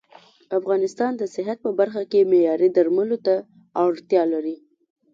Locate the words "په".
1.65-1.71